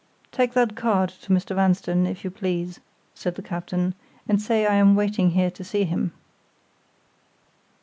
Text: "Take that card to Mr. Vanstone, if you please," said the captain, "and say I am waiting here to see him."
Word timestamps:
"Take 0.31 0.53
that 0.53 0.75
card 0.75 1.09
to 1.21 1.29
Mr. 1.31 1.55
Vanstone, 1.55 2.07
if 2.07 2.23
you 2.23 2.31
please," 2.31 2.79
said 3.13 3.35
the 3.35 3.43
captain, 3.43 3.93
"and 4.27 4.41
say 4.41 4.65
I 4.65 4.73
am 4.73 4.95
waiting 4.95 5.29
here 5.29 5.51
to 5.51 5.63
see 5.63 5.83
him." 5.83 6.11